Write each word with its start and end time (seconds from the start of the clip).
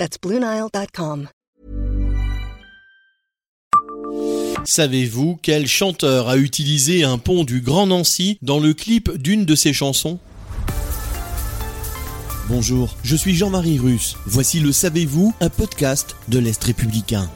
That's 0.00 0.16
BlueNile.com. 0.18 1.28
Savez-vous 4.64 5.38
quel 5.42 5.66
chanteur 5.66 6.30
a 6.30 6.38
utilisé 6.38 7.04
un 7.04 7.18
pont 7.18 7.44
du 7.44 7.60
Grand 7.60 7.86
Nancy 7.86 8.38
dans 8.40 8.60
le 8.60 8.72
clip 8.72 9.14
d'une 9.18 9.44
de 9.44 9.54
ses 9.54 9.74
chansons? 9.74 10.18
Bonjour, 12.48 12.96
je 13.02 13.14
suis 13.14 13.34
Jean-Marie 13.34 13.78
Russe. 13.78 14.16
Voici 14.24 14.60
le 14.60 14.72
Savez-vous, 14.72 15.34
un 15.42 15.50
podcast 15.50 16.16
de 16.28 16.38
l'Est 16.38 16.64
républicain. 16.64 17.30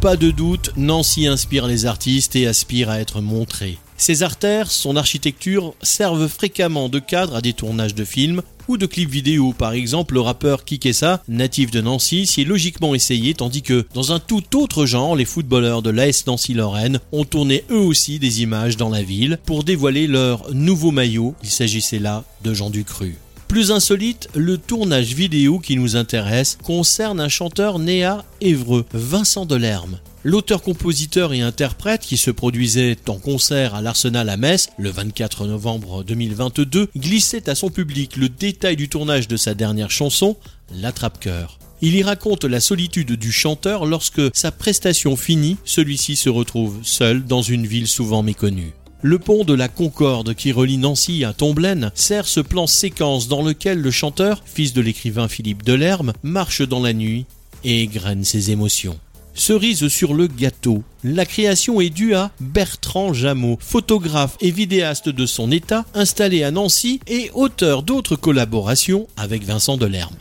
Pas 0.00 0.16
de 0.16 0.30
doute, 0.30 0.70
Nancy 0.78 1.26
inspire 1.26 1.66
les 1.66 1.84
artistes 1.84 2.36
et 2.36 2.46
aspire 2.46 2.88
à 2.88 3.00
être 3.00 3.20
montrée. 3.20 3.76
Ses 3.98 4.22
artères, 4.22 4.70
son 4.70 4.96
architecture 4.96 5.74
servent 5.82 6.28
fréquemment 6.28 6.88
de 6.88 6.98
cadre 6.98 7.36
à 7.36 7.40
des 7.40 7.54
tournages 7.54 7.94
de 7.94 8.04
films 8.04 8.42
ou 8.68 8.76
de 8.76 8.86
clips 8.86 9.10
vidéo. 9.10 9.54
Par 9.56 9.72
exemple, 9.72 10.14
le 10.14 10.20
rappeur 10.20 10.64
Kikessa, 10.64 11.22
natif 11.28 11.70
de 11.70 11.80
Nancy, 11.80 12.26
s'y 12.26 12.42
est 12.42 12.44
logiquement 12.44 12.94
essayé, 12.94 13.34
tandis 13.34 13.62
que, 13.62 13.86
dans 13.94 14.12
un 14.12 14.18
tout 14.18 14.56
autre 14.56 14.86
genre, 14.86 15.16
les 15.16 15.24
footballeurs 15.24 15.82
de 15.82 15.90
l'AS 15.90 16.26
Nancy-Lorraine 16.26 17.00
ont 17.12 17.24
tourné 17.24 17.64
eux 17.70 17.78
aussi 17.78 18.18
des 18.18 18.42
images 18.42 18.76
dans 18.76 18.90
la 18.90 19.02
ville 19.02 19.38
pour 19.46 19.64
dévoiler 19.64 20.06
leur 20.06 20.52
nouveau 20.52 20.90
maillot. 20.90 21.34
Il 21.42 21.50
s'agissait 21.50 21.98
là 21.98 22.24
de 22.44 22.52
Jean 22.52 22.70
Ducru. 22.70 23.16
Plus 23.56 23.72
insolite, 23.72 24.28
le 24.34 24.58
tournage 24.58 25.14
vidéo 25.14 25.58
qui 25.58 25.76
nous 25.76 25.96
intéresse 25.96 26.58
concerne 26.62 27.22
un 27.22 27.30
chanteur 27.30 27.78
né 27.78 28.04
à 28.04 28.22
Évreux, 28.42 28.84
Vincent 28.92 29.46
Delerme. 29.46 29.98
L'auteur-compositeur 30.24 31.32
et 31.32 31.40
interprète 31.40 32.02
qui 32.02 32.18
se 32.18 32.30
produisait 32.30 32.98
en 33.08 33.16
concert 33.16 33.74
à 33.74 33.80
l'Arsenal 33.80 34.28
à 34.28 34.36
Metz 34.36 34.68
le 34.76 34.90
24 34.90 35.46
novembre 35.46 36.04
2022 36.04 36.88
glissait 36.98 37.48
à 37.48 37.54
son 37.54 37.70
public 37.70 38.16
le 38.16 38.28
détail 38.28 38.76
du 38.76 38.90
tournage 38.90 39.26
de 39.26 39.38
sa 39.38 39.54
dernière 39.54 39.90
chanson, 39.90 40.36
L'attrape-cœur. 40.78 41.58
Il 41.80 41.96
y 41.96 42.02
raconte 42.02 42.44
la 42.44 42.60
solitude 42.60 43.12
du 43.12 43.32
chanteur 43.32 43.86
lorsque, 43.86 44.20
sa 44.34 44.52
prestation 44.52 45.16
finie, 45.16 45.56
celui-ci 45.64 46.16
se 46.16 46.28
retrouve 46.28 46.80
seul 46.82 47.24
dans 47.24 47.40
une 47.40 47.66
ville 47.66 47.88
souvent 47.88 48.22
méconnue. 48.22 48.74
Le 49.02 49.18
pont 49.18 49.44
de 49.44 49.52
la 49.52 49.68
Concorde 49.68 50.34
qui 50.34 50.52
relie 50.52 50.78
Nancy 50.78 51.24
à 51.24 51.34
Tomblaine 51.34 51.90
sert 51.94 52.26
ce 52.26 52.40
plan 52.40 52.66
séquence 52.66 53.28
dans 53.28 53.42
lequel 53.42 53.80
le 53.80 53.90
chanteur, 53.90 54.42
fils 54.46 54.72
de 54.72 54.80
l'écrivain 54.80 55.28
Philippe 55.28 55.64
Delerme, 55.64 56.14
marche 56.22 56.62
dans 56.62 56.80
la 56.80 56.94
nuit 56.94 57.26
et 57.62 57.82
égrène 57.82 58.24
ses 58.24 58.50
émotions. 58.50 58.98
Cerise 59.34 59.88
sur 59.88 60.14
le 60.14 60.28
gâteau, 60.28 60.82
la 61.04 61.26
création 61.26 61.78
est 61.82 61.90
due 61.90 62.14
à 62.14 62.30
Bertrand 62.40 63.12
Jameau, 63.12 63.58
photographe 63.60 64.38
et 64.40 64.50
vidéaste 64.50 65.10
de 65.10 65.26
son 65.26 65.52
état, 65.52 65.84
installé 65.92 66.42
à 66.42 66.50
Nancy 66.50 67.00
et 67.06 67.30
auteur 67.34 67.82
d'autres 67.82 68.16
collaborations 68.16 69.08
avec 69.18 69.44
Vincent 69.44 69.76
Delerme. 69.76 70.16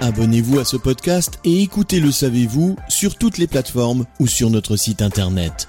Abonnez-vous 0.00 0.58
à 0.58 0.64
ce 0.64 0.76
podcast 0.76 1.38
et 1.44 1.62
écoutez 1.62 2.00
Le 2.00 2.10
Savez-vous 2.10 2.76
sur 2.88 3.14
toutes 3.14 3.38
les 3.38 3.46
plateformes 3.46 4.04
ou 4.18 4.26
sur 4.26 4.50
notre 4.50 4.76
site 4.76 5.00
internet. 5.00 5.68